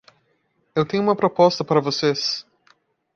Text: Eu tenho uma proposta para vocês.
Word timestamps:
Eu 0.75 0.83
tenho 0.83 1.03
uma 1.03 1.15
proposta 1.15 1.63
para 1.63 1.79
vocês. 1.79 2.43